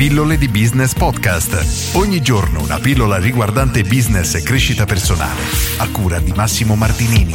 Pillole 0.00 0.38
di 0.38 0.48
Business 0.48 0.94
Podcast. 0.94 1.94
Ogni 1.94 2.22
giorno 2.22 2.62
una 2.62 2.78
pillola 2.78 3.18
riguardante 3.18 3.82
business 3.82 4.34
e 4.34 4.42
crescita 4.42 4.86
personale. 4.86 5.42
A 5.76 5.90
cura 5.90 6.18
di 6.20 6.32
Massimo 6.32 6.74
Martinini. 6.74 7.34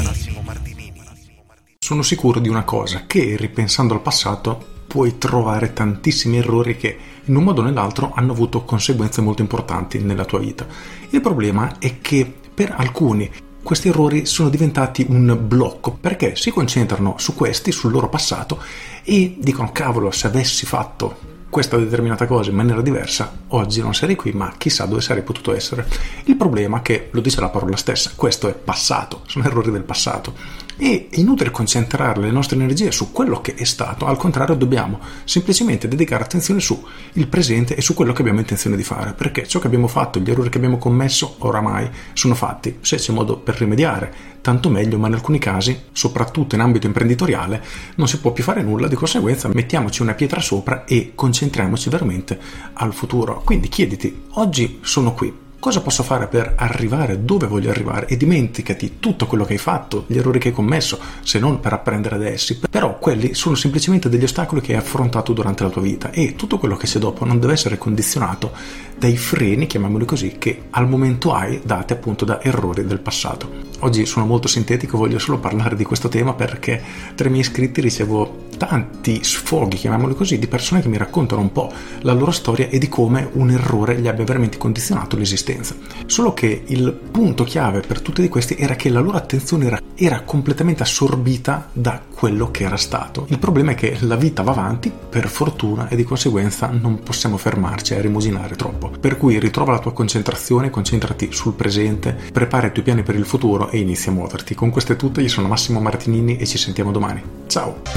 Sono 1.78 2.02
sicuro 2.02 2.40
di 2.40 2.50
una 2.50 2.64
cosa, 2.64 3.04
che 3.06 3.36
ripensando 3.38 3.94
al 3.94 4.02
passato 4.02 4.82
puoi 4.88 5.20
trovare 5.20 5.74
tantissimi 5.74 6.38
errori 6.38 6.76
che 6.76 6.98
in 7.26 7.36
un 7.36 7.44
modo 7.44 7.62
o 7.62 7.64
nell'altro 7.64 8.14
hanno 8.16 8.32
avuto 8.32 8.64
conseguenze 8.64 9.22
molto 9.22 9.44
importanti 9.44 10.00
nella 10.00 10.26
tua 10.26 10.40
vita. 10.40 10.66
Il 11.12 11.22
problema 11.22 11.78
è 11.78 12.02
che 12.02 12.34
per 12.52 12.74
alcuni 12.76 13.32
questi 13.62 13.90
errori 13.90 14.26
sono 14.26 14.50
diventati 14.50 15.06
un 15.08 15.38
blocco 15.40 15.92
perché 15.92 16.36
si 16.36 16.50
concentrano 16.50 17.14
su 17.20 17.36
questi, 17.36 17.72
sul 17.72 17.92
loro 17.92 18.10
passato 18.10 18.60
e 19.04 19.36
dicono 19.38 19.72
cavolo 19.72 20.10
se 20.10 20.26
avessi 20.26 20.66
fatto 20.66 21.34
questa 21.56 21.78
determinata 21.78 22.28
cosa 22.28 22.50
in 22.50 22.58
maniera 22.58 22.82
diversa, 22.82 23.32
oggi 23.48 23.80
non 23.80 23.96
sarei 23.96 24.18
qui, 24.18 24.34
ma 24.34 24.56
chissà 24.58 24.84
dove 24.84 25.00
sarei 25.00 25.24
potuto 25.24 25.56
essere. 25.56 25.88
Il 26.26 26.36
problema 26.36 26.80
è 26.80 26.82
che, 26.82 27.08
lo 27.12 27.22
dice 27.22 27.40
la 27.40 27.48
parola 27.48 27.78
stessa, 27.78 28.12
questo 28.14 28.50
è 28.50 28.54
passato, 28.54 29.22
sono 29.26 29.46
errori 29.46 29.72
del 29.72 29.84
passato. 29.84 30.34
E 30.78 31.08
è 31.10 31.20
inutile 31.20 31.52
concentrare 31.52 32.20
le 32.20 32.32
nostre 32.32 32.58
energie 32.58 32.92
su 32.92 33.14
quello 33.14 33.40
che 33.40 33.54
è 33.54 33.64
stato, 33.64 34.06
al 34.08 34.18
contrario 34.18 34.56
dobbiamo 34.56 35.00
semplicemente 35.24 35.88
dedicare 35.88 36.24
attenzione 36.24 36.60
sul 36.60 36.84
presente 37.30 37.76
e 37.78 37.82
su 37.82 37.94
quello 37.94 38.12
che 38.12 38.22
abbiamo 38.22 38.40
intenzione 38.40 38.76
di 38.76 38.84
fare, 38.84 39.14
perché 39.14 39.48
ciò 39.48 39.60
che 39.60 39.68
abbiamo 39.68 39.88
fatto, 39.88 40.20
gli 40.20 40.30
errori 40.30 40.50
che 40.50 40.58
abbiamo 40.58 40.78
commesso, 40.78 41.36
oramai 41.40 41.90
sono 42.12 42.36
fatti. 42.36 42.80
Se 42.82 42.98
c'è 42.98 43.14
modo 43.14 43.38
per 43.38 43.56
rimediare, 43.58 44.14
tanto 44.42 44.70
meglio, 44.70 44.98
ma 44.98 45.08
in 45.08 45.14
alcuni 45.14 45.40
casi, 45.40 45.80
soprattutto 45.94 46.56
in 46.56 46.62
ambito 46.62 46.88
imprenditoriale, 46.88 47.64
non 47.96 48.10
si 48.10 48.20
può 48.20 48.34
più 48.34 48.44
fare 48.44 48.62
nulla, 48.62 48.90
di 48.90 48.96
conseguenza 48.96 49.48
mettiamoci 49.48 50.02
una 50.02 50.14
pietra 50.14 50.42
sopra 50.42 50.84
e 50.84 51.14
concentriamoci 51.16 51.90
veramente 51.90 52.38
al 52.74 52.94
futuro. 52.94 53.42
Quindi 53.46 53.70
chiediti, 53.70 54.24
oggi 54.32 54.80
sono 54.82 55.14
qui, 55.14 55.44
cosa 55.60 55.82
posso 55.82 56.04
fare 56.04 56.28
per 56.28 56.54
arrivare 56.58 57.24
dove 57.24 57.48
voglio 57.48 57.70
arrivare 57.70 58.08
e 58.08 58.18
dimenticati 58.18 58.98
tutto 59.00 59.26
quello 59.26 59.46
che 59.46 59.54
hai 59.54 59.60
fatto, 59.60 60.06
gli 60.08 60.18
errori 60.18 60.40
che 60.40 60.50
hai 60.50 60.54
commesso, 60.54 61.00
se 61.22 61.40
non 61.40 61.60
per 61.60 61.74
apprendere 61.74 62.18
da 62.18 62.28
essi. 62.28 62.60
Però 62.70 62.98
quelli 63.00 63.34
sono 63.34 63.56
semplicemente 63.56 64.10
degli 64.10 64.24
ostacoli 64.24 64.62
che 64.62 64.74
hai 64.74 64.80
affrontato 64.80 65.34
durante 65.34 65.64
la 65.64 65.70
tua 65.70 65.82
vita 65.82 66.12
e 66.12 66.36
tutto 66.36 66.58
quello 66.58 66.76
che 66.76 66.88
c'è 66.88 67.00
dopo 67.00 67.26
non 67.26 67.40
deve 67.40 67.54
essere 67.54 67.78
condizionato 67.78 68.52
dai 68.98 69.18
freni, 69.18 69.68
chiamiamoli 69.68 70.06
così, 70.06 70.36
che 70.38 70.64
al 70.72 70.88
momento 70.88 71.34
hai 71.34 71.62
dati 71.64 71.94
appunto 71.94 72.26
da 72.26 72.42
errori 72.42 72.86
del 72.86 73.00
passato. 73.00 73.50
Oggi 73.80 74.06
sono 74.06 74.26
molto 74.26 74.48
sintetico, 74.48 74.98
voglio 74.98 75.20
solo 75.20 75.40
parlare 75.40 75.76
di 75.76 75.84
questo 75.84 76.08
tema 76.08 76.34
perché 76.34 76.82
tra 77.14 77.28
i 77.28 77.30
miei 77.30 77.42
iscritti 77.42 77.82
ricevo 77.82 78.45
tanti 78.58 79.24
sfoghi, 79.24 79.78
chiamiamoli 79.78 80.16
così, 80.16 80.40
di 80.40 80.48
persone 80.48 80.82
che 80.82 80.88
mi 80.88 80.98
raccontano 80.98 81.42
un 81.42 81.52
po' 81.52 81.72
la 82.02 82.14
loro 82.14 82.32
storia 82.32 82.70
e 82.70 82.78
di 82.78 82.90
come 82.90 83.30
un 83.34 83.52
errore 83.52 84.00
gli 84.00 84.08
abbia 84.08 84.26
veramente 84.26 84.58
condizionato 84.58 85.18
l'esistenza. 85.18 85.76
Solo 86.06 86.34
che 86.34 86.64
il 86.68 86.92
punto 86.92 87.44
chiave 87.44 87.82
per 87.82 88.02
tutti 88.02 88.22
di 88.22 88.30
questi 88.30 88.56
era 88.58 88.76
che 88.76 88.90
la 88.90 89.00
loro 89.00 89.18
attenzione 89.18 89.66
era, 89.66 89.80
era 89.96 90.22
completamente 90.22 90.84
assorbita 90.84 91.70
da 91.72 92.02
quello 92.14 92.52
che 92.52 92.64
era 92.64 92.78
stato. 92.78 93.26
Il 93.30 93.40
problema 93.40 93.72
è 93.72 93.76
che 93.76 93.98
la 94.02 94.16
vita 94.16 94.44
va 94.44 94.52
avanti, 94.52 94.92
per 95.10 95.28
fortuna, 95.28 95.88
e 95.88 95.96
di 95.96 96.04
conseguenza 96.04 96.68
non 96.68 97.00
possiamo 97.04 97.38
fermarci 97.38 97.94
a 97.94 98.02
rimusinare 98.02 98.56
troppo. 98.56 98.92
Per 99.00 99.18
cui 99.18 99.40
ritrova 99.40 99.74
la 99.74 99.80
tua 99.80 99.94
concentrazione, 99.94 100.70
concentrati 100.70 101.30
sul 101.32 101.54
presente, 101.54 102.18
prepara 102.32 102.68
i 102.68 102.72
tuoi 102.72 102.86
piani 102.86 103.04
per 103.04 103.16
il 103.16 103.26
futuro 103.26 103.70
e 103.70 103.80
inizia 103.80 104.12
a 104.12 104.16
muoverti. 104.16 104.56
Con 104.56 104.70
questo 104.70 104.94
è 104.94 104.96
tutto, 104.96 105.22
io 105.22 105.30
sono 105.30 105.48
Massimo 105.48 105.80
Martinini 105.80 106.38
e 106.38 106.46
ci 106.46 106.58
sentiamo 106.58 106.92
domani. 106.92 107.22
Ciao! 107.48 107.95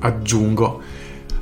Aggiungo, 0.00 0.80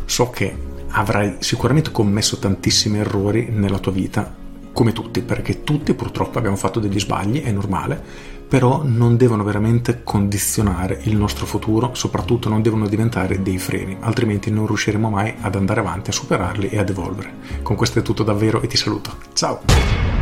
so 0.04 0.30
che 0.30 0.56
avrai 0.90 1.36
sicuramente 1.40 1.90
commesso 1.90 2.38
tantissimi 2.38 2.98
errori 2.98 3.48
nella 3.50 3.78
tua 3.78 3.92
vita, 3.92 4.34
come 4.72 4.92
tutti, 4.92 5.22
perché 5.22 5.64
tutti 5.64 5.94
purtroppo 5.94 6.38
abbiamo 6.38 6.56
fatto 6.56 6.80
degli 6.80 7.00
sbagli, 7.00 7.42
è 7.42 7.50
normale, 7.50 8.00
però 8.48 8.82
non 8.82 9.16
devono 9.16 9.44
veramente 9.44 10.02
condizionare 10.02 11.00
il 11.02 11.16
nostro 11.16 11.44
futuro, 11.44 11.94
soprattutto 11.94 12.48
non 12.48 12.62
devono 12.62 12.88
diventare 12.88 13.42
dei 13.42 13.58
freni, 13.58 13.96
altrimenti 14.00 14.50
non 14.50 14.66
riusciremo 14.66 15.10
mai 15.10 15.34
ad 15.40 15.54
andare 15.54 15.80
avanti, 15.80 16.10
a 16.10 16.14
superarli 16.14 16.68
e 16.68 16.78
ad 16.78 16.88
evolvere. 16.88 17.34
Con 17.62 17.76
questo 17.76 17.98
è 17.98 18.02
tutto 18.02 18.22
davvero 18.22 18.62
e 18.62 18.66
ti 18.66 18.76
saluto. 18.76 19.16
Ciao! 19.34 20.17